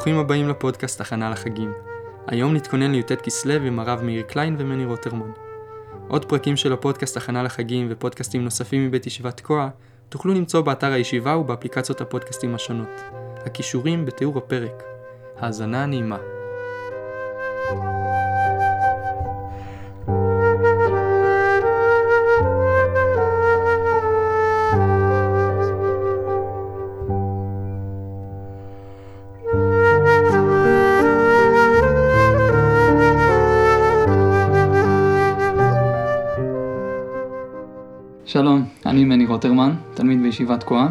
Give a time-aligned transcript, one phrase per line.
[0.00, 1.72] שלום וברוכים הבאים לפודקאסט הכנה לחגים.
[2.26, 5.30] היום נתכונן לי"ט כסלו עם הרב מאיר קליין ומני רוטרמן.
[6.08, 9.68] עוד פרקים של הפודקאסט הכנה לחגים ופודקאסטים נוספים מבית ישיבת תקוע
[10.08, 13.00] תוכלו למצוא באתר הישיבה ובאפליקציות הפודקאסטים השונות.
[13.46, 14.82] הכישורים בתיאור הפרק.
[15.38, 16.39] האזנה נעימה.
[39.40, 40.88] רוטרמן, תלמיד בישיבת תקועה.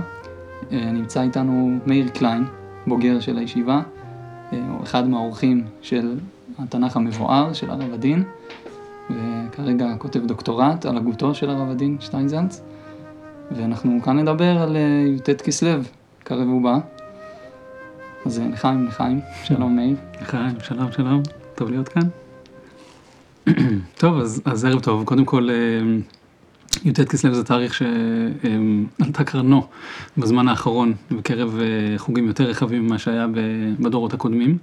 [0.72, 2.46] אה, נמצא איתנו מאיר קליין,
[2.88, 3.82] בוגר של הישיבה,
[4.54, 6.20] אה, הוא אחד מהאורחים של
[6.60, 8.24] התנ"ך המבואר של הרב הדין,
[9.10, 12.62] וכרגע כותב דוקטורט על הגותו של הרב הדין שטיינזנץ,
[13.52, 14.82] ואנחנו כאן נדבר על אה,
[15.16, 15.82] י"ט כסלו,
[16.24, 16.78] קרב ובא.
[18.26, 19.96] אז לחיים, לחיים, שלום מאיר.
[20.22, 21.22] לחיים, שלום, שלום,
[21.56, 22.08] טוב להיות כאן.
[24.02, 25.50] טוב, אז, אז ערב טוב, קודם כל
[26.86, 29.68] י"ט כסלו זה תאריך שעלתה קרנו
[30.18, 33.28] בזמן האחרון בקרב אה, חוגים יותר רחבים ממה שהיה
[33.80, 34.58] בדורות הקודמים.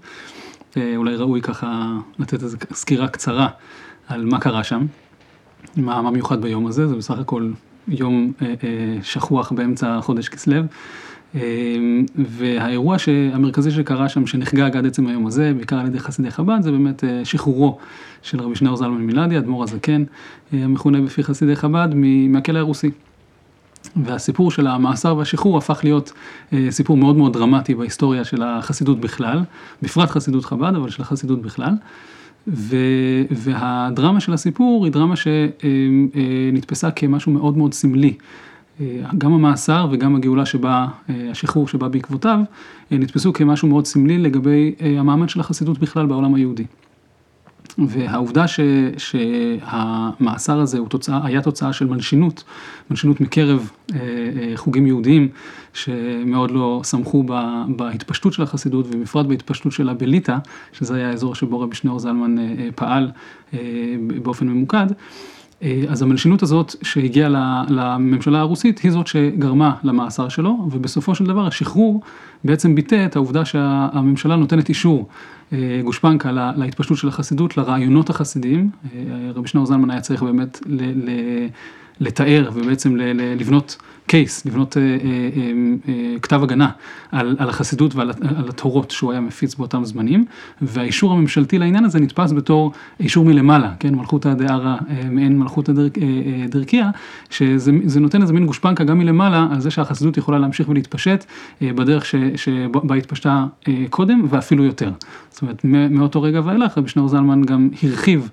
[0.76, 3.48] אה, אולי ראוי ככה לתת איזו סקירה קצרה
[4.08, 4.86] על מה קרה שם,
[5.76, 7.50] מה, מה מיוחד ביום הזה, זה בסך הכל
[7.88, 8.54] יום אה,
[9.02, 10.62] שכוח באמצע חודש כסלו.
[12.16, 12.96] והאירוע
[13.32, 17.04] המרכזי שקרה שם, שנחגג עד עצם היום הזה, בעיקר על ידי חסידי חב"ד, זה באמת
[17.24, 17.78] שחרורו
[18.22, 20.04] של רבי שניאור זלמן מילדי, אדמו"ר הזקן,
[20.54, 21.88] אה, המכונה בפי חסידי חב"ד,
[22.28, 22.90] מהכלא הרוסי.
[23.96, 26.12] והסיפור של המאסר והשחרור הפך להיות
[26.52, 29.42] אה, סיפור מאוד מאוד דרמטי בהיסטוריה של החסידות בכלל,
[29.82, 31.72] בפרט חסידות חב"ד, אבל של החסידות בכלל.
[32.48, 32.76] ו,
[33.30, 38.14] והדרמה של הסיפור היא דרמה שנתפסה כמשהו מאוד מאוד סמלי.
[38.80, 38.86] אה,
[39.18, 42.40] גם המאסר וגם הגאולה שבה, השחרור שבא בעקבותיו,
[42.90, 46.64] נתפסו כמשהו מאוד סמלי לגבי המעמד של החסידות בכלל בעולם היהודי.
[47.78, 48.60] והעובדה ש,
[48.98, 52.44] שהמאסר הזה תוצאה, היה תוצאה של מלשינות,
[52.90, 55.28] מלשינות מקרב אה, אה, חוגים יהודיים
[55.74, 57.24] שמאוד לא שמחו
[57.68, 60.36] בהתפשטות של החסידות ובפרט בהתפשטות שלה בליטא,
[60.72, 63.10] שזה היה האזור שבו רבי שניאור זלמן אה, אה, פעל
[63.54, 63.58] אה,
[64.22, 64.86] באופן ממוקד.
[64.90, 64.96] אה,
[65.88, 67.28] אז המלשינות הזאת שהגיעה
[67.68, 72.00] לממשלה הרוסית היא זאת שגרמה למאסר שלו ובסופו של דבר השחרור
[72.44, 75.08] בעצם ביטא את העובדה שהממשלה נותנת אישור
[75.52, 78.70] אה, גושפנקה להתפשטות של החסידות, לרעיונות החסידיים.
[78.94, 79.00] אה,
[79.34, 80.60] רבי שניאור זלמן היה צריך באמת
[82.00, 82.96] לתאר ובעצם
[83.36, 83.76] לבנות
[84.06, 84.88] קייס, לבנות אה, אה,
[85.88, 86.70] אה, כתב הגנה
[87.12, 90.24] על, על החסידות ועל על התורות שהוא היה מפיץ באותם זמנים,
[90.62, 94.76] והאישור הממשלתי לעניין הזה נתפס בתור אישור מלמעלה, כן, מלכותא דערא
[95.10, 95.72] מעין מלכותא
[96.48, 96.90] דרכיה,
[97.30, 101.24] שזה נותן איזה מין גושפנקה גם מלמעלה על זה שהחסידות יכולה להמשיך ולהתפשט
[101.62, 103.46] בדרך שבה התפשטה
[103.90, 104.90] קודם ואפילו יותר.
[105.36, 108.30] זאת אומרת, מאותו רגע ואילך רבי שניאור זלמן גם הרחיב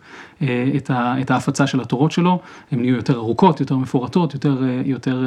[0.75, 2.39] את, ה, את ההפצה של התורות שלו,
[2.71, 5.25] הן נהיו יותר ארוכות, יותר מפורטות, יותר, יותר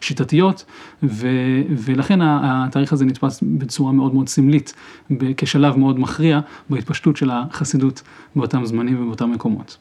[0.00, 0.64] שיטתיות,
[1.02, 1.28] ו,
[1.68, 4.74] ולכן התאריך הזה נתפס בצורה מאוד מאוד סמלית,
[5.36, 8.02] כשלב מאוד מכריע בהתפשטות של החסידות
[8.36, 9.76] באותם זמנים ובאותם מקומות.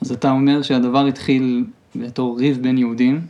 [0.00, 1.64] אז אתה אומר שהדבר התחיל
[1.96, 3.20] בתור ריב בין יהודים,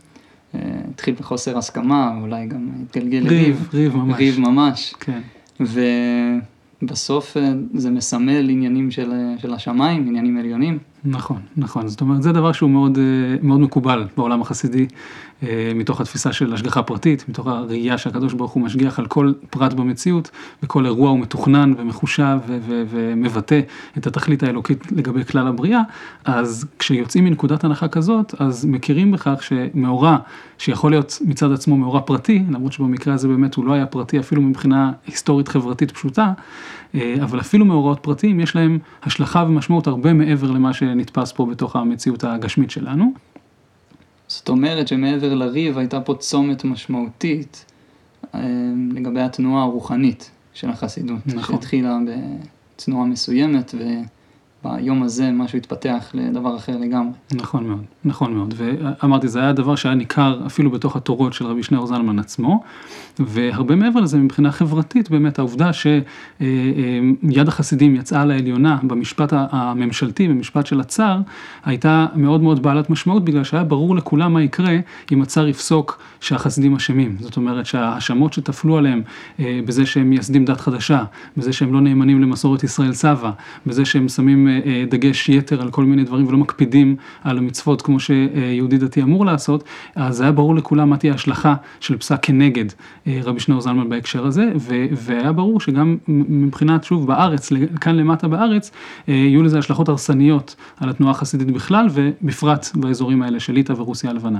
[0.55, 0.59] אה,
[0.93, 3.29] התחיל בחוסר הסכמה, אולי גם התגלגל לריב.
[3.33, 4.17] ריב, ריב ממש.
[4.19, 4.93] ריב ממש.
[4.99, 5.21] כן.
[7.37, 10.77] אה, זה מסמל עניינים של, אה, של השמיים, עניינים עליונים.
[11.05, 12.97] נכון, נכון, זאת אומרת זה דבר שהוא מאוד,
[13.41, 14.87] מאוד מקובל בעולם החסידי,
[15.43, 19.73] אה, מתוך התפיסה של השגחה פרטית, מתוך הראייה שהקדוש ברוך הוא משגיח על כל פרט
[19.73, 20.31] במציאות,
[20.63, 22.37] וכל אירוע הוא מתוכנן ומחושב
[22.89, 23.59] ומבטא
[23.97, 25.81] את התכלית האלוקית לגבי כלל הבריאה,
[26.25, 30.17] אז כשיוצאים מנקודת הנחה כזאת, אז מכירים בכך שמאורע
[30.57, 34.41] שיכול להיות מצד עצמו מאורע פרטי, למרות שבמקרה הזה באמת הוא לא היה פרטי אפילו
[34.41, 36.33] מבחינה היסטורית חברתית פשוטה,
[36.95, 41.75] אה, אבל אפילו מאורעות פרטיים יש להם השלכה ומשמעות הרבה מעבר למה שנתפס פה בתוך
[41.75, 43.13] המציאות הגשמית שלנו.
[44.27, 47.65] זאת אומרת שמעבר לריב הייתה פה צומת משמעותית
[48.35, 48.39] אה,
[48.91, 51.55] לגבי התנועה הרוחנית של החסידות, נכון.
[51.55, 51.97] שהתחילה
[52.75, 53.83] בתנועה מסוימת ו...
[54.63, 57.13] ביום הזה משהו התפתח לדבר אחר לגמרי.
[57.33, 61.63] נכון מאוד, נכון מאוד, ואמרתי זה היה דבר שהיה ניכר אפילו בתוך התורות של רבי
[61.63, 62.63] שניאור זלמן עצמו,
[63.19, 66.03] והרבה מעבר לזה מבחינה חברתית באמת העובדה שיד
[66.41, 66.47] אה,
[67.37, 71.19] אה, החסידים יצאה לעליונה במשפט הממשלתי, במשפט של הצאר,
[71.65, 74.75] הייתה מאוד מאוד בעלת משמעות בגלל שהיה ברור לכולם מה יקרה
[75.11, 79.01] אם הצאר יפסוק שהחסידים אשמים, זאת אומרת שההאשמות שטפלו עליהם
[79.39, 81.03] אה, בזה שהם מייסדים דת חדשה,
[81.37, 83.31] בזה שהם לא נאמנים למסורת ישראל סבא,
[83.65, 84.48] בזה שהם שמים
[84.89, 89.63] דגש יתר על כל מיני דברים ולא מקפידים על המצוות כמו שיהודי דתי אמור לעשות,
[89.95, 92.65] אז היה ברור לכולם מה תהיה ההשלכה של פסק כנגד
[93.07, 94.51] רבי שניאור זלמן בהקשר הזה,
[94.91, 97.49] והיה ברור שגם מבחינת, שוב, בארץ,
[97.81, 98.71] כאן למטה בארץ,
[99.07, 104.39] יהיו לזה השלכות הרסניות על התנועה החסידית בכלל, ובפרט באזורים האלה של ליטא ורוסיה הלבנה.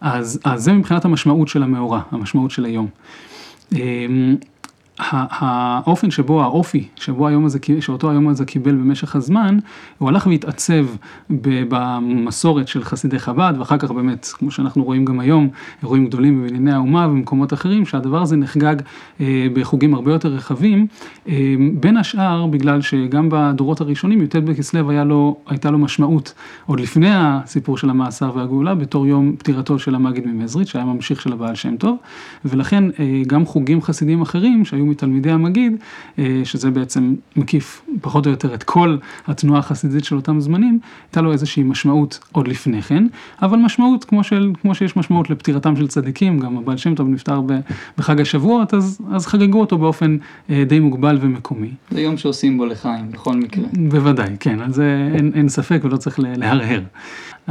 [0.00, 2.88] אז, אז זה מבחינת המשמעות של המאורע, המשמעות של היום.
[5.10, 9.58] האופן שבו, האופי שבו היום הזה, שאותו היום הזה קיבל במשך הזמן,
[9.98, 10.86] הוא הלך והתעצב
[11.30, 15.48] במסורת של חסידי חב"ד, ואחר כך באמת, כמו שאנחנו רואים גם היום,
[15.82, 18.76] אירועים גדולים בבנייני האומה ובמקומות אחרים, שהדבר הזה נחגג
[19.20, 20.86] אה, בחוגים הרבה יותר רחבים,
[21.28, 24.90] אה, בין השאר בגלל שגם בדורות הראשונים, י"ט בכסלו
[25.46, 26.34] הייתה לו משמעות,
[26.66, 31.32] עוד לפני הסיפור של המאסר והגאולה, בתור יום פטירתו של המגיד ממזריץ', שהיה ממשיך של
[31.32, 31.96] הבעל שם טוב,
[32.44, 35.72] ולכן אה, גם חוגים חסידיים אחרים שהיו מתלמידי המגיד,
[36.18, 38.96] אה, שזה בעצם מקיף פחות או יותר את כל
[39.26, 43.06] התנועה החסידית של אותם זמנים, הייתה לו איזושהי משמעות עוד לפני כן,
[43.42, 47.40] אבל משמעות כמו, של, כמו שיש משמעות לפטירתם של צדיקים, גם הבעל שם טוב נפטר
[47.98, 50.16] בחג השבועות, אז, אז חגגו אותו באופן
[50.50, 51.70] אה, די מוגבל ומקומי.
[51.90, 53.64] זה יום שעושים בו לחיים, בכל מקרה.
[53.72, 56.80] בוודאי, כן, על זה אין, אין ספק ולא צריך להרהר.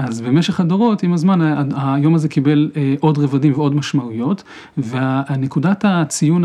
[0.08, 1.40] אז במשך הדורות, עם הזמן,
[1.76, 4.44] היום הזה קיבל אה, עוד רבדים ועוד משמעויות,
[4.78, 6.44] והנקודת הציון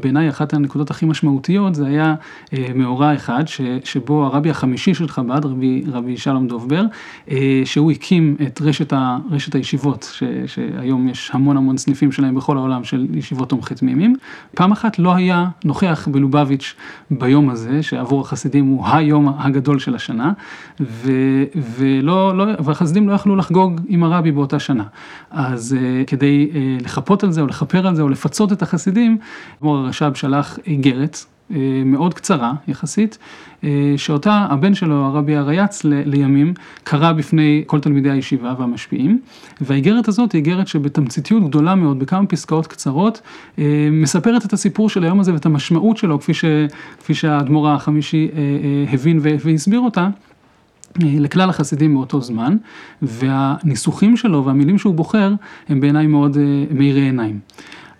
[0.00, 2.14] בעיניי, אחת הנקודות הכי משמעותיות, זה היה
[2.52, 3.44] אה, מאורע אחד,
[3.84, 6.84] שבו הרבי החמישי של חב"ד, רבי, רבי שלום דובבר,
[7.30, 12.34] אה, שהוא הקים את רשת, ה, רשת הישיבות, ש, שהיום יש המון המון סניפים שלהם
[12.34, 14.16] בכל העולם, של ישיבות תומכי תמימים.
[14.54, 16.74] פעם אחת לא היה נוכח בלובביץ'
[17.10, 20.32] ביום הזה, שעבור החסידים הוא היום הגדול של השנה,
[20.80, 21.12] ו,
[21.78, 22.44] ולא, לא,
[22.86, 24.84] החסידים לא יכלו לחגוג עם הרבי באותה שנה.
[25.30, 29.18] אז uh, כדי uh, לחפות על זה או לכפר על זה או לפצות את החסידים,
[29.58, 31.16] אדמו"ר הרש"ב שלח איגרת
[31.50, 31.54] uh,
[31.84, 33.18] מאוד קצרה יחסית,
[33.96, 36.54] שאותה הבן שלו, הרבי הרייץ, לימים,
[36.84, 39.20] קרא בפני כל תלמידי הישיבה והמשפיעים,
[39.60, 43.20] והאיגרת הזאת היא איגרת שבתמציתיות גדולה מאוד, בכמה פסקאות קצרות,
[43.90, 46.44] מספרת את הסיפור של היום הזה ואת המשמעות שלו, כפי, ש,
[46.98, 48.28] כפי שהאדמו"ר החמישי
[48.92, 50.08] הבין והסביר אותה.
[51.00, 52.56] לכלל החסידים מאותו זמן,
[53.02, 55.34] והניסוחים שלו והמילים שהוא בוחר
[55.68, 57.38] הם בעיניי מאוד אה, מאירי עיניים.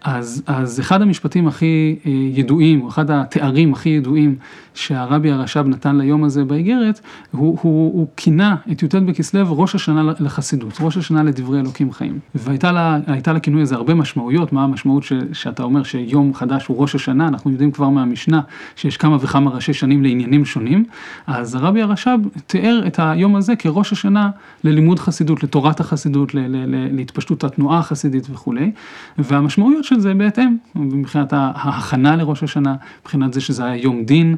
[0.05, 4.37] אז, אז אחד המשפטים הכי אה, ידועים, או אחד התארים הכי ידועים
[4.77, 7.01] שהרבי הרש"ב נתן ליום הזה באיגרת,
[7.31, 12.19] הוא, כינה את י"ט בכסלו ראש השנה לחסידות, ראש השנה לדברי אלוקים חיים.
[12.35, 17.29] והייתה לכינוי הזה הרבה משמעויות, מה המשמעות ש, שאתה אומר שיום חדש הוא ראש השנה,
[17.29, 18.41] אנחנו יודעים כבר מהמשנה
[18.77, 20.85] שיש כמה וכמה ראשי שנים לעניינים שונים,
[21.27, 24.31] אז הרבי הרש"ב תיאר את היום הזה כראש השנה
[24.65, 28.71] ללימוד חסידות, לתורת החסידות, ל, ל, ל, להתפשטות התנועה החסידית וכולי,
[29.19, 34.37] והמשמעויות של זה בהתאם, מבחינת ההכנה לראש השנה, מבחינת זה שזה היה יום דין,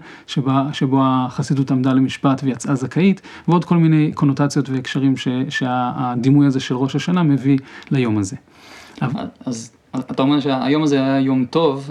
[0.72, 6.75] שבו החסידות עמדה למשפט ויצאה זכאית, ועוד כל מיני קונוטציות והקשרים ש, שהדימוי הזה של
[6.75, 7.58] ראש השנה מביא
[7.90, 8.36] ליום הזה.
[9.46, 11.90] אז אתה אומר שהיום הזה היה יום טוב,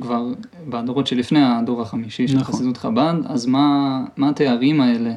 [0.00, 0.26] כבר
[0.68, 2.54] בדורות שלפני הדור החמישי של נכון.
[2.54, 5.12] חסידות חב"ד, אז מה, מה התארים האלה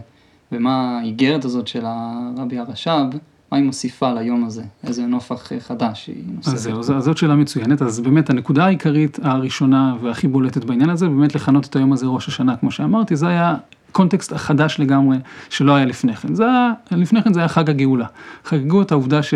[0.51, 3.17] ומה האיגרת הזאת של הרבי הרש"ב?
[3.51, 4.63] מה היא מוסיפה ליום הזה?
[4.83, 6.53] איזה נופח חדש היא נוספת?
[6.53, 7.81] אז זהו, זאת שאלה מצוינת.
[7.81, 12.27] אז באמת הנקודה העיקרית הראשונה והכי בולטת בעניין הזה, באמת לכנות את היום הזה ראש
[12.27, 13.55] השנה, כמו שאמרתי, זה היה
[13.91, 15.17] קונטקסט חדש לגמרי
[15.49, 16.35] שלא היה לפני כן.
[16.35, 18.05] זה היה, לפני כן זה היה חג הגאולה.
[18.45, 19.33] חגגו את העובדה ש,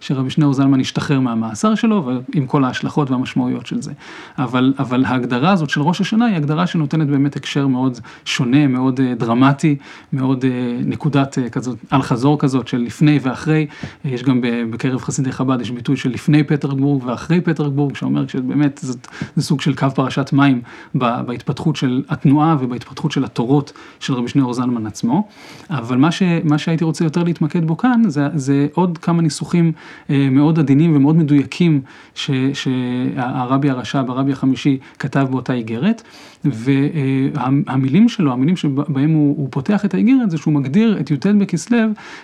[0.00, 3.92] שרבי שניאור זלמן השתחרר מהמאסר שלו, ועם כל ההשלכות והמשמעויות של זה.
[4.38, 9.00] אבל, אבל ההגדרה הזאת של ראש השנה היא הגדרה שנותנת באמת הקשר מאוד שונה, מאוד
[9.00, 9.76] uh, דרמטי,
[10.12, 10.46] מאוד uh,
[10.86, 13.66] נקודת uh, כזאת, אל חזור כזאת של לפני ואחרי.
[14.04, 18.92] יש גם בקרב חסידי חב"ד, יש ביטוי של לפני פטרבורג ואחרי פטרבורג, שאומר שבאמת זה,
[19.36, 20.62] זה סוג של קו פרשת מים
[20.94, 23.72] בהתפתחות של התנועה ובהתפתחות של התורות.
[24.00, 25.28] של רבי שניאור זלמן עצמו,
[25.70, 29.72] אבל מה, ש, מה שהייתי רוצה יותר להתמקד בו כאן, זה, זה עוד כמה ניסוחים
[30.10, 31.80] אה, מאוד עדינים ומאוד מדויקים
[32.14, 36.02] ש, שהרבי הרש"ב, הרבי החמישי, כתב באותה איגרת,
[36.44, 41.78] והמילים שלו, המילים שבהם הוא, הוא פותח את האיגרת, זה שהוא מגדיר את י"ט בכסלו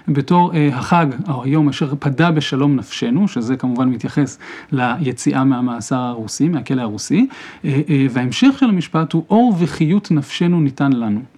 [0.09, 4.39] בתור אה, החג, או היום אשר פדה בשלום נפשנו, שזה כמובן מתייחס
[4.73, 7.27] ליציאה מהמאסר הרוסי, מהכלא הרוסי,
[7.65, 11.34] אה, וההמשך של המשפט הוא אור וחיות נפשנו ניתן לנו.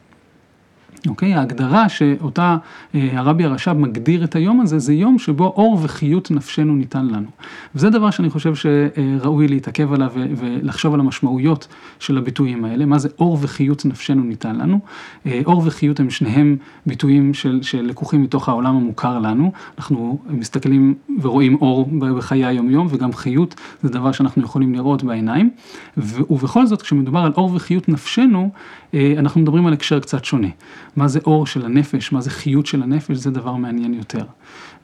[1.08, 1.34] אוקיי?
[1.34, 2.56] ההגדרה שאותה
[2.94, 7.26] אה, הרבי הרש"ב מגדיר את היום הזה, זה יום שבו אור וחיות נפשנו ניתן לנו.
[7.75, 13.08] וזה דבר שאני חושב שראוי להתעכב עליו ולחשוב על המשמעויות של הביטויים האלה, מה זה
[13.18, 14.78] אור וחיות נפשנו ניתן לנו.
[15.26, 21.54] אה, אור וחיות הם שניהם ביטויים של, שלקוחים מתוך העולם המוכר לנו, אנחנו מסתכלים ורואים
[21.54, 25.50] אור בחיי היום-יום וגם חיות זה דבר שאנחנו יכולים לראות בעיניים,
[25.96, 28.50] ובכל זאת כשמדובר על אור וחיות נפשנו,
[28.94, 30.48] אה, אנחנו מדברים על הקשר קצת שונה.
[30.96, 34.24] מה זה אור של הנפש, מה זה חיות של הנפש, זה דבר מעניין יותר.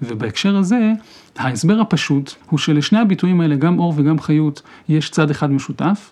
[0.02, 0.92] ובהקשר הזה,
[1.36, 6.10] ההסבר הפשוט הוא שלשני הביטויים האלה, גם אור וגם חיות, יש צד אחד משותף,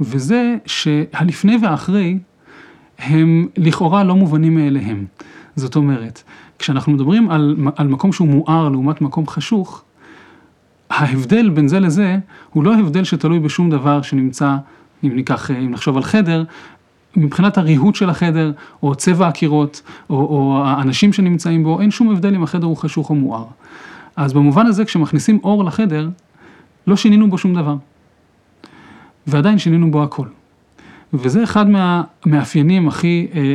[0.00, 2.18] וזה שהלפני והאחרי
[2.98, 5.06] הם לכאורה לא מובנים מאליהם.
[5.56, 6.22] זאת אומרת,
[6.58, 9.84] כשאנחנו מדברים על, על מקום שהוא מואר לעומת מקום חשוך,
[10.90, 12.18] ההבדל בין זה לזה
[12.50, 14.56] הוא לא הבדל שתלוי בשום דבר שנמצא,
[15.04, 16.44] אם ניקח, אם נחשוב על חדר,
[17.16, 18.52] מבחינת הריהוט של החדר,
[18.82, 23.10] או צבע הקירות, או, או האנשים שנמצאים בו, אין שום הבדל אם החדר הוא חשוך
[23.10, 23.44] או מואר.
[24.16, 26.08] אז במובן הזה כשמכניסים אור לחדר,
[26.86, 27.76] לא שינינו בו שום דבר.
[29.26, 30.26] ועדיין שינינו בו הכל.
[31.14, 33.46] וזה אחד מהמאפיינים הכי אה, אה,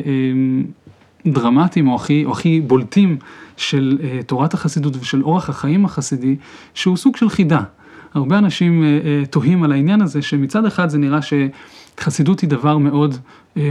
[1.32, 3.18] דרמטיים או הכי, או הכי בולטים
[3.58, 6.36] של אה, תורת החסידות ושל אורח החיים החסידי,
[6.74, 7.62] שהוא סוג של חידה.
[8.14, 12.78] הרבה אנשים אה, אה, תוהים על העניין הזה, שמצד אחד זה נראה שחסידות היא דבר
[12.78, 13.18] מאוד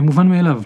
[0.02, 0.62] מובן מאליו.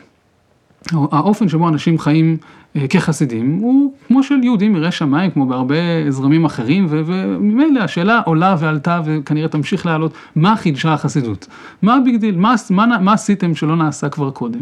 [0.92, 2.36] האופן שבו אנשים חיים
[2.76, 5.74] אה, כחסידים הוא כמו של יהודים יראי שמיים, כמו בהרבה
[6.08, 11.46] זרמים אחרים, וממילא השאלה עולה ועלתה וכנראה תמשיך לעלות, מה חידשה החסידות?
[11.82, 12.36] מה ה big deal?
[12.36, 14.60] מה, מה, מה עשיתם שלא נעשה כבר קודם?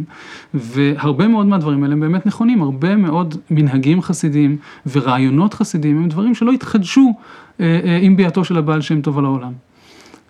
[0.54, 4.56] והרבה מאוד מהדברים האלה הם באמת נכונים, הרבה מאוד מנהגים חסידיים
[4.92, 7.14] ורעיונות חסידיים הם דברים שלא התחדשו
[7.60, 9.52] אה, אה, עם ביאתו של הבעל שם טוב על העולם.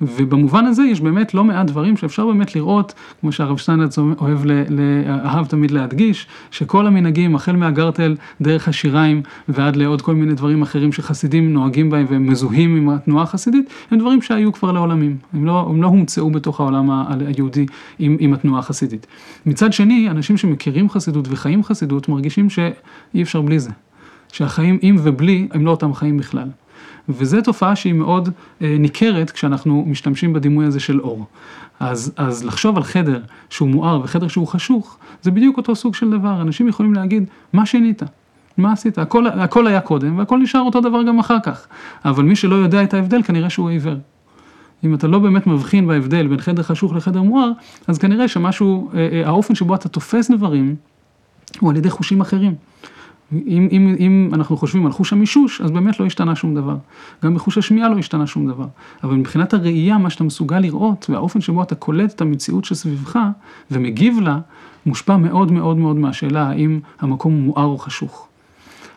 [0.00, 4.38] ובמובן הזה יש באמת לא מעט דברים שאפשר באמת לראות, כמו שהרב שטיינלץ אוהב,
[5.09, 10.93] אהב תמיד להדגיש, שכל המנהגים, החל מהגרטל, דרך השיריים ועד לעוד כל מיני דברים אחרים
[10.93, 15.67] שחסידים נוהגים בהם והם מזוהים עם התנועה החסידית, הם דברים שהיו כבר לעולמים, הם לא,
[15.71, 16.90] הם לא הומצאו בתוך העולם
[17.26, 17.67] היהודי
[17.99, 19.07] עם, עם התנועה החסידית.
[19.47, 23.71] מצד שני, אנשים שמכירים חסידות וחיים חסידות מרגישים שאי אפשר בלי זה,
[24.33, 26.49] שהחיים עם ובלי הם לא אותם חיים בכלל.
[27.08, 28.28] וזו תופעה שהיא מאוד
[28.62, 31.26] אה, ניכרת כשאנחנו משתמשים בדימוי הזה של אור.
[31.80, 36.10] אז, אז לחשוב על חדר שהוא מואר וחדר שהוא חשוך, זה בדיוק אותו סוג של
[36.10, 38.02] דבר, אנשים יכולים להגיד, מה שינית?
[38.58, 38.98] מה עשית?
[38.98, 41.66] הכל, הכל היה קודם והכל נשאר אותו דבר גם אחר כך.
[42.04, 43.96] אבל מי שלא יודע את ההבדל כנראה שהוא עיוור.
[44.84, 47.50] אם אתה לא באמת מבחין בהבדל בין חדר חשוך לחדר מואר,
[47.86, 50.76] אז כנראה שמשהו, אה, אה, האופן שבו אתה תופס דברים,
[51.60, 52.54] הוא על ידי חושים אחרים.
[53.32, 56.76] אם, אם, אם אנחנו חושבים על חוש המישוש, אז באמת לא השתנה שום דבר.
[57.25, 58.66] גם בחוש השמיעה לא השתנה שום דבר.
[59.04, 63.18] אבל מבחינת הראייה, מה שאתה מסוגל לראות, והאופן שבו אתה קולט את המציאות שסביבך,
[63.70, 64.38] ומגיב לה,
[64.87, 68.28] מושפע מאוד מאוד מאוד מהשאלה האם המקום מואר או חשוך.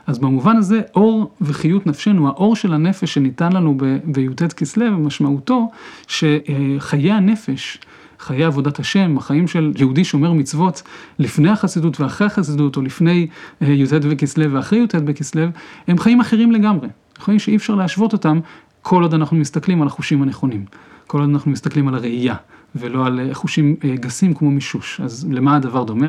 [0.08, 5.72] אז במובן הזה, אור וחיות נפשנו, האור של הנפש שניתן לנו בי"ט כסלו, משמעותו
[6.08, 7.80] שחיי הנפש,
[8.22, 10.82] חיי עבודת השם, החיים של יהודי שומר מצוות
[11.20, 13.28] לפני החסידות ואחרי החסידות, או לפני
[13.62, 15.46] אה, י"ט בכסלו ואחרי י"ט בכסלו,
[15.88, 16.88] הם חיים אחרים לגמרי.
[17.20, 18.40] חיים שאי אפשר להשוות אותם
[18.82, 20.66] כל עוד אנחנו מסתכלים על החושים הנכונים,
[21.08, 22.36] כל עוד אנחנו מסתכלים על הראייה,
[22.76, 25.02] ולא על אה, חושים אה, גסים כמו מישוש.
[25.02, 26.08] אז למה הדבר דומה?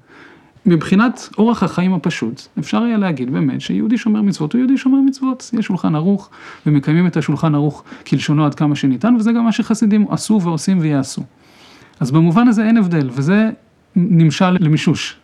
[0.67, 5.51] מבחינת אורח החיים הפשוט, אפשר היה להגיד באמת שיהודי שומר מצוות הוא יהודי שומר מצוות,
[5.59, 6.31] יש שולחן ערוך
[6.67, 11.23] ומקיימים את השולחן ערוך כלשונו עד כמה שניתן, וזה גם מה שחסידים עשו ועושים ויעשו.
[12.03, 13.51] אז במובן הזה אין הבדל, וזה
[13.97, 15.17] נמשל למישוש.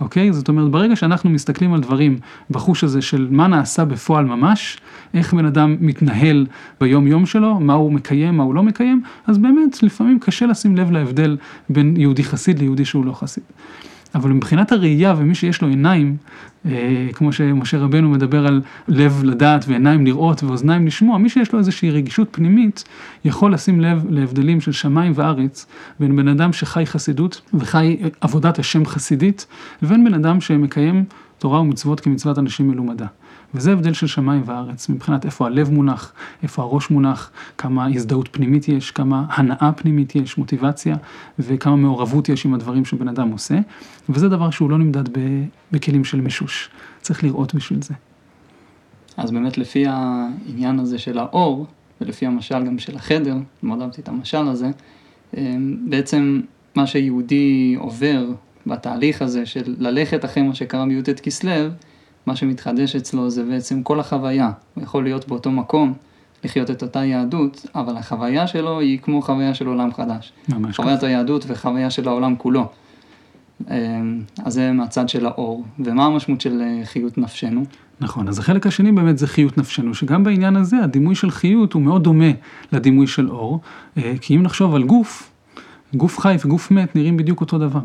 [0.00, 0.32] אוקיי?
[0.32, 2.18] זאת אומרת, ברגע שאנחנו מסתכלים על דברים
[2.50, 4.78] בחוש הזה של מה נעשה בפועל ממש,
[5.14, 6.46] איך בן אדם מתנהל
[6.80, 10.76] ביום יום שלו, מה הוא מקיים, מה הוא לא מקיים, אז באמת לפעמים קשה לשים
[10.76, 11.36] לב להבדל
[11.68, 13.44] בין יהודי חסיד ליהודי שהוא לא חסיד.
[14.14, 16.16] אבל מבחינת הראייה ומי שיש לו עיניים,
[16.66, 21.58] אה, כמו שמשה רבנו מדבר על לב לדעת ועיניים לראות ואוזניים לשמוע, מי שיש לו
[21.58, 22.84] איזושהי רגישות פנימית,
[23.24, 25.66] יכול לשים לב להבדלים של שמיים וארץ
[26.00, 29.46] בין בן אדם שחי חסידות וחי עבודת השם חסידית,
[29.82, 31.04] לבין בן אדם שמקיים
[31.38, 33.06] תורה ומצוות כמצוות אנשים מלומדה.
[33.54, 38.68] וזה הבדל של שמיים וארץ, מבחינת איפה הלב מונח, איפה הראש מונח, כמה הזדהות פנימית
[38.68, 40.96] יש, כמה הנאה פנימית יש, מוטיבציה,
[41.38, 43.58] וכמה מעורבות יש עם הדברים שבן אדם עושה,
[44.08, 45.04] וזה דבר שהוא לא נמדד
[45.72, 47.94] בכלים של מישוש, צריך לראות בשביל זה.
[49.16, 51.66] אז באמת לפי העניין הזה של האור,
[52.00, 54.70] ולפי המשל גם של החדר, מאוד אהבתי את המשל הזה,
[55.36, 56.40] אמ, בעצם
[56.76, 58.26] מה שיהודי עובר
[58.66, 61.68] בתהליך הזה של ללכת אחרי מה שקרה בי"ט כסלו,
[62.30, 64.50] מה שמתחדש אצלו זה בעצם כל החוויה.
[64.74, 65.92] הוא יכול להיות באותו מקום,
[66.44, 70.32] לחיות את אותה יהדות, אבל החוויה שלו היא כמו חוויה של עולם חדש.
[70.48, 70.76] ממש.
[70.76, 72.68] חוויית היהדות וחוויה של העולם כולו.
[73.68, 73.74] אז
[74.46, 75.64] זה מהצד של האור.
[75.78, 77.64] ומה המשמעות של חיות נפשנו?
[78.00, 81.82] נכון, אז החלק השני באמת זה חיות נפשנו, שגם בעניין הזה הדימוי של חיות הוא
[81.82, 82.30] מאוד דומה
[82.72, 83.60] לדימוי של אור,
[84.20, 85.30] כי אם נחשוב על גוף,
[85.94, 87.82] גוף חי וגוף מת נראים בדיוק אותו דבר.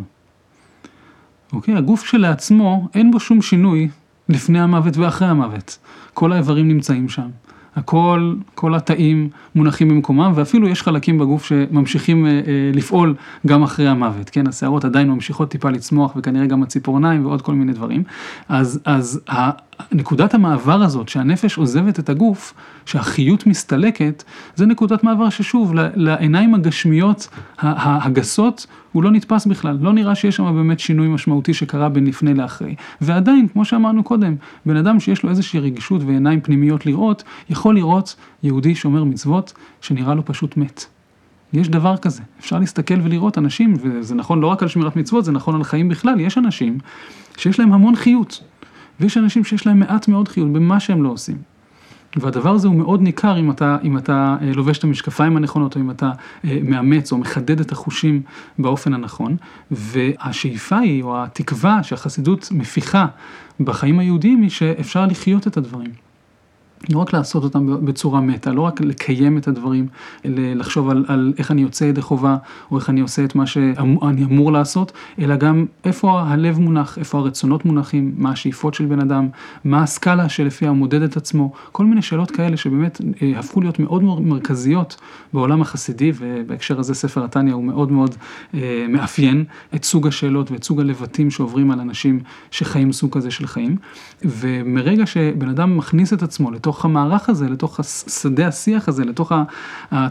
[1.54, 1.76] אוקיי?
[1.76, 3.90] הגוף שלעצמו אין בו שום שינוי
[4.30, 5.78] לפני המוות ואחרי המוות.
[6.14, 7.28] כל האיברים נמצאים שם.
[7.76, 12.42] הכל, כל התאים מונחים במקומם, ואפילו יש חלקים בגוף שממשיכים אה, אה,
[12.74, 13.16] לפעול
[13.48, 14.48] גם אחרי המוות, כן?
[14.48, 18.04] השערות עדיין ממשיכות טיפה לצמוח, וכנראה גם הציפורניים ועוד כל מיני דברים.
[18.50, 19.22] אז, אז
[19.92, 22.54] נקודת המעבר הזאת, שהנפש עוזבת את הגוף,
[22.86, 24.24] שהחיות מסתלקת,
[24.56, 27.28] זה נקודת מעבר ששוב, לעיניים הגשמיות
[27.60, 32.34] הגסות, הוא לא נתפס בכלל, לא נראה שיש שם באמת שינוי משמעותי שקרה בין לפני
[32.34, 32.76] לאחרי.
[33.02, 38.16] ועדיין, כמו שאמרנו קודם, בן אדם שיש לו איזושהי רגישות ועיניים פנימיות לראות, יכול לראות
[38.44, 40.86] יהודי שומר מצוות שנראה לו פשוט מת.
[41.54, 45.32] יש דבר כזה, אפשר להסתכל ולראות אנשים, וזה נכון לא רק על שמירת מצוות, זה
[45.32, 46.78] נכון על חיים בכלל, יש אנשים
[47.38, 48.44] שיש להם המון חיות.
[49.00, 51.38] ויש אנשים שיש להם מעט מאוד חיות במה שהם לא עושים.
[52.16, 55.82] והדבר הזה הוא מאוד ניכר אם אתה, אם אתה אה, לובש את המשקפיים הנכונות, או
[55.82, 56.12] אם אתה
[56.46, 58.22] אה, מאמץ או מחדד את החושים
[58.60, 59.36] באופן הנכון.
[59.72, 63.06] והשאיפה היא, או התקווה שהחסידות מפיחה
[63.60, 66.05] בחיים היהודיים, היא שאפשר לחיות את הדברים.
[66.90, 69.88] לא רק לעשות אותם בצורה מתה, לא רק לקיים את הדברים,
[70.26, 72.38] לחשוב על, על איך אני יוצא ידי חובה,
[72.72, 77.18] או איך אני עושה את מה שאני אמור לעשות, אלא גם איפה הלב מונח, איפה
[77.18, 79.28] הרצונות מונחים, מה השאיפות של בן אדם,
[79.64, 83.80] מה הסקאלה שלפיה הוא מודד את עצמו, כל מיני שאלות כאלה שבאמת אה, הפכו להיות
[83.80, 84.98] מאוד מרכזיות
[85.34, 88.16] בעולם החסידי, ובהקשר הזה ספר התניא הוא מאוד מאוד
[88.54, 89.44] אה, מאפיין
[89.76, 92.20] את סוג השאלות ואת סוג הלבטים שעוברים על אנשים
[92.52, 93.76] שחיים סוג כזה של חיים,
[94.22, 99.32] ומרגע שבן אדם מכניס את עצמו לתוך לתוך המערך הזה, לתוך שדה השיח הזה, לתוך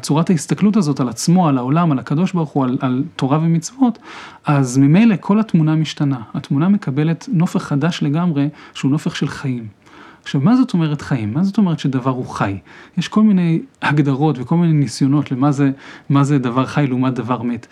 [0.03, 3.99] צורת ההסתכלות הזאת על עצמו, על העולם, על הקדוש ברוך הוא, על, על תורה ומצוות,
[4.45, 6.21] אז ממילא כל התמונה משתנה.
[6.35, 9.67] התמונה מקבלת נופך חדש לגמרי, שהוא נופך של חיים.
[10.23, 11.35] עכשיו, מה זאת אומרת חיים?
[11.35, 12.59] מה זאת אומרת שדבר הוא חי?
[12.99, 15.71] יש כל מיני הגדרות וכל מיני ניסיונות למה זה,
[16.23, 17.67] זה דבר חי לעומת דבר מת.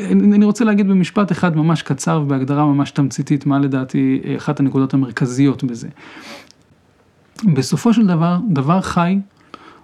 [0.00, 5.64] אני רוצה להגיד במשפט אחד ממש קצר ובהגדרה ממש תמציתית, מה לדעתי אחת הנקודות המרכזיות
[5.64, 5.88] בזה.
[7.44, 9.18] בסופו של דבר, דבר חי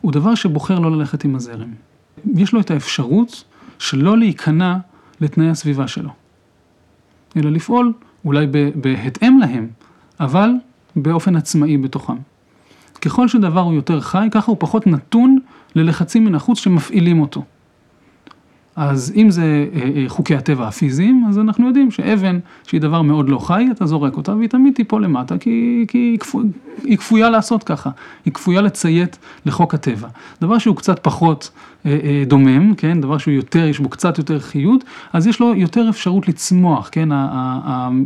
[0.00, 1.68] הוא דבר שבוחר לא ללכת עם הזרם.
[2.34, 3.44] יש לו את האפשרות
[3.78, 4.76] שלא להיכנע
[5.20, 6.10] לתנאי הסביבה שלו,
[7.36, 7.92] אלא לפעול
[8.24, 9.68] אולי בהתאם להם,
[10.20, 10.50] אבל
[10.96, 12.16] באופן עצמאי בתוכם.
[13.00, 15.38] ככל שדבר הוא יותר חי, ככה הוא פחות נתון
[15.74, 17.44] ללחצים מן החוץ שמפעילים אותו.
[18.76, 23.28] אז אם זה אה, אה, חוקי הטבע הפיזיים, אז אנחנו יודעים שאבן, שהיא דבר מאוד
[23.28, 26.40] לא חי, אתה זורק אותה והיא תמיד תיפול למטה, כי, כי היא, כפו,
[26.84, 27.90] היא כפויה לעשות ככה,
[28.24, 30.08] היא כפויה לציית לחוק הטבע.
[30.40, 31.50] דבר שהוא קצת פחות
[32.26, 36.28] דומם, כן, דבר שהוא יותר, יש בו קצת יותר חיות, אז יש לו יותר אפשרות
[36.28, 37.08] לצמוח, כן,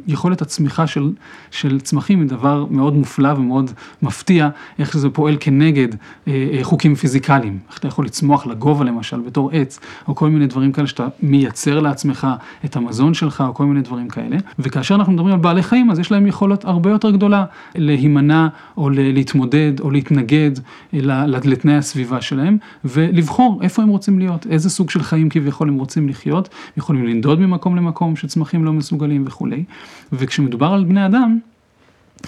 [0.07, 1.13] היכולת הצמיחה של,
[1.51, 3.71] של צמחים היא דבר מאוד מופלא ומאוד
[4.03, 5.89] מפתיע, איך שזה פועל כנגד
[6.29, 10.73] אה, חוקים פיזיקליים, איך אתה יכול לצמוח לגובה למשל בתור עץ, או כל מיני דברים
[10.73, 12.27] כאלה שאתה מייצר לעצמך
[12.65, 15.99] את המזון שלך, או כל מיני דברים כאלה, וכאשר אנחנו מדברים על בעלי חיים, אז
[15.99, 20.51] יש להם יכולת הרבה יותר גדולה להימנע, או להתמודד, או להתנגד
[20.93, 26.09] לתנאי הסביבה שלהם, ולבחור איפה הם רוצים להיות, איזה סוג של חיים כביכול הם רוצים
[26.09, 29.65] לחיות, יכולים לנדוד ממקום למקום שצמחים לא מסוגלים וכולי,
[30.13, 31.39] וכשמדובר על בני אדם,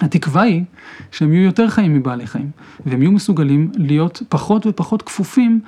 [0.01, 0.63] התקווה היא
[1.11, 2.51] שהם יהיו יותר חיים מבעלי חיים,
[2.85, 5.59] והם יהיו מסוגלים להיות פחות ופחות כפופים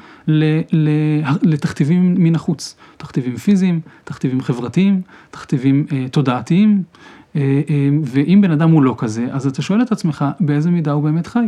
[1.41, 6.83] לתכתיבים מן החוץ, תכתיבים פיזיים, תכתיבים חברתיים, תכתיבים אה, תודעתיים,
[7.35, 10.91] אה, אה, ואם בן אדם הוא לא כזה, אז אתה שואל את עצמך באיזה מידה
[10.91, 11.47] הוא באמת חי.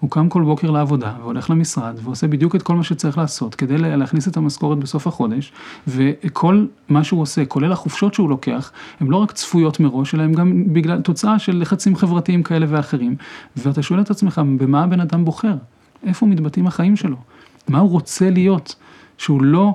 [0.00, 3.78] הוא קם כל בוקר לעבודה והולך למשרד ועושה בדיוק את כל מה שצריך לעשות כדי
[3.78, 5.52] להכניס את המשכורת בסוף החודש
[5.86, 10.32] וכל מה שהוא עושה, כולל החופשות שהוא לוקח, הן לא רק צפויות מראש, אלא הן
[10.32, 13.16] גם בגלל תוצאה של לחצים חברתיים כאלה ואחרים.
[13.56, 15.54] ואתה שואל את עצמך, במה הבן אדם בוחר?
[16.06, 17.16] איפה מתבטאים החיים שלו?
[17.68, 18.74] מה הוא רוצה להיות,
[19.18, 19.74] שהוא לא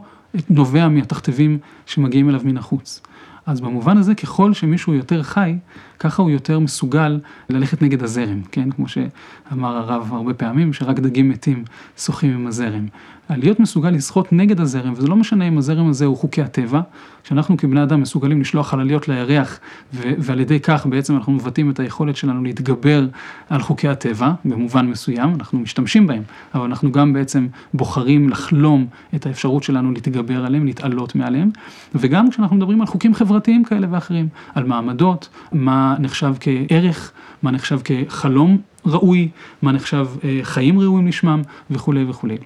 [0.50, 3.02] נובע מהתכתיבים שמגיעים אליו מן החוץ.
[3.46, 5.58] אז במובן הזה, ככל שמישהו יותר חי,
[6.04, 8.72] ככה הוא יותר מסוגל ללכת נגד הזרם, כן?
[8.72, 11.64] כמו שאמר הרב הרבה פעמים, שרק דגים מתים
[11.98, 12.88] שוחים עם הזרם.
[13.30, 16.82] להיות מסוגל לשחות נגד הזרם, וזה לא משנה אם הזרם הזה הוא חוקי הטבע,
[17.24, 19.60] שאנחנו כבני אדם מסוגלים לשלוח חלליות לירח,
[19.94, 23.08] ועל ידי כך בעצם אנחנו מבטאים את היכולת שלנו להתגבר
[23.50, 26.24] על חוקי הטבע, במובן מסוים, אנחנו משתמשים בהם,
[26.56, 28.86] אבל אנחנו גם בעצם בוחרים לחלום
[29.16, 31.50] את האפשרות שלנו להתגבר עליהם, להתעלות מעליהם,
[31.96, 37.12] וגם כשאנחנו מדברים על חוקים חברתיים כאלה ואחרים, על מעמדות, מה נחשב כערך,
[37.44, 39.30] מה נחשב כחלום ראוי,
[39.62, 42.38] מה נחשב אה, חיים ראויים לשמם וכולי וכולי.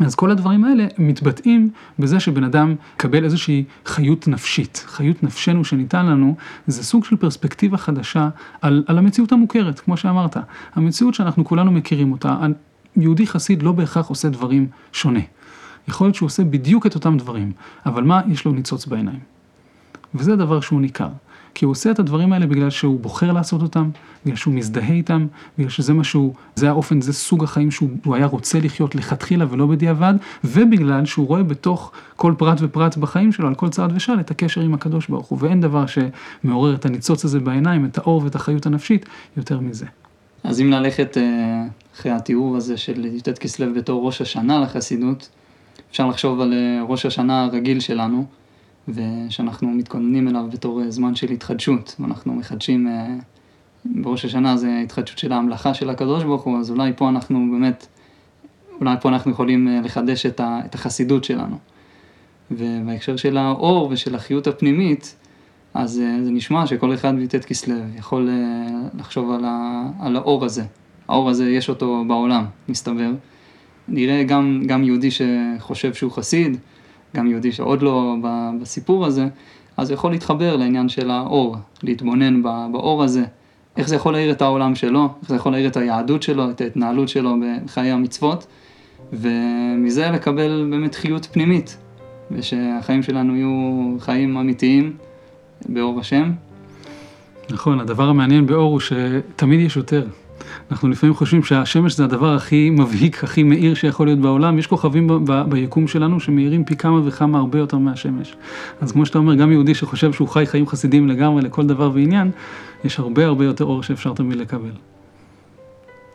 [0.00, 4.84] אז כל הדברים האלה מתבטאים בזה שבן אדם מקבל איזושהי חיות נפשית.
[4.86, 6.36] חיות נפשנו שניתן לנו,
[6.66, 8.28] זה סוג של פרספקטיבה חדשה
[8.60, 10.36] על, על המציאות המוכרת, כמו שאמרת.
[10.74, 12.36] המציאות שאנחנו כולנו מכירים אותה,
[12.96, 15.20] יהודי חסיד לא בהכרח עושה דברים שונה.
[15.88, 17.52] יכול להיות שהוא עושה בדיוק את אותם דברים,
[17.86, 19.20] אבל מה, יש לו ניצוץ בעיניים.
[20.14, 21.08] וזה דבר שהוא ניכר.
[21.56, 23.90] כי הוא עושה את הדברים האלה בגלל שהוא בוחר לעשות אותם,
[24.24, 25.26] בגלל שהוא מזדהה איתם,
[25.58, 29.66] בגלל שזה מה שהוא, זה האופן, זה סוג החיים שהוא היה רוצה לחיות לכתחילה ולא
[29.66, 30.14] בדיעבד,
[30.44, 34.60] ובגלל שהוא רואה בתוך כל פרט ופרט בחיים שלו, על כל צעד ושעל, את הקשר
[34.60, 38.66] עם הקדוש ברוך הוא, ואין דבר שמעורר את הניצוץ הזה בעיניים, את האור ואת החיות
[38.66, 39.86] הנפשית, יותר מזה.
[40.44, 41.22] אז אם ללכת אה,
[41.94, 45.28] אחרי התיאור הזה של י"ט כסלו בתור ראש השנה לחסידות,
[45.90, 48.26] אפשר לחשוב על אה, ראש השנה הרגיל שלנו,
[48.88, 53.14] ושאנחנו מתכוננים אליו בתור אה, זמן של התחדשות, ואנחנו מחדשים, אה,
[53.84, 57.86] בראש השנה זה התחדשות של ההמלכה של הקדוש ברוך הוא, אז אולי פה אנחנו באמת,
[58.80, 61.56] אולי פה אנחנו יכולים אה, לחדש את, ה, את החסידות שלנו.
[62.50, 65.16] ובהקשר של האור ושל החיות הפנימית,
[65.74, 68.30] אז זה נשמע שכל אחד בי"ט כסלו יכול
[68.98, 70.64] לחשוב על, ה, על האור הזה.
[71.08, 73.10] האור הזה יש אותו בעולם, מסתבר.
[73.88, 76.56] נראה גם, גם יהודי שחושב שהוא חסיד,
[77.16, 78.14] גם יהודי שעוד לא
[78.60, 79.26] בסיפור הזה,
[79.76, 83.24] אז יכול להתחבר לעניין של האור, להתבונן באור הזה,
[83.76, 86.60] איך זה יכול להאיר את העולם שלו, איך זה יכול להאיר את היהדות שלו, את
[86.60, 88.46] ההתנהלות שלו בחיי המצוות,
[89.12, 91.76] ומזה לקבל באמת חיות פנימית,
[92.30, 94.92] ושהחיים שלנו יהיו חיים אמיתיים
[95.68, 96.32] באור השם.
[97.50, 100.06] נכון, הדבר המעניין באור הוא שתמיד יש יותר.
[100.70, 104.58] אנחנו לפעמים חושבים שהשמש זה הדבר הכי מבהיק, הכי מאיר שיכול להיות בעולם.
[104.58, 108.36] יש כוכבים ב- ב- ביקום שלנו שמאירים פי כמה וכמה הרבה יותר מהשמש.
[108.80, 112.30] אז כמו שאתה אומר, גם יהודי שחושב שהוא חי חיים חסידים לגמרי לכל דבר ועניין,
[112.84, 114.72] יש הרבה הרבה יותר אור שאפשר תמיד לקבל.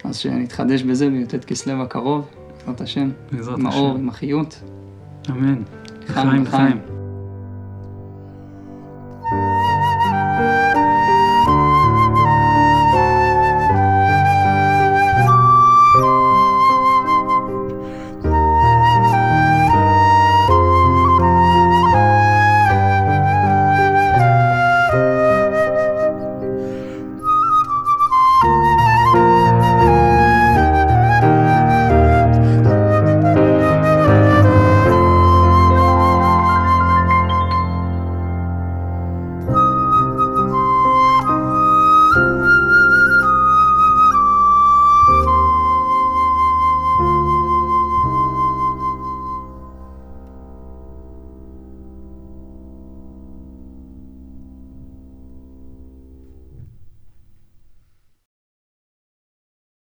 [0.04, 2.28] אז שנתחדש בזה בי"ט כסלו הקרוב,
[2.60, 3.10] בעזרת השם.
[3.32, 3.68] בעזרת השם.
[3.68, 4.62] עם האור, עם החיות.
[5.30, 5.62] אמן.
[6.10, 7.01] לחיים לחיים.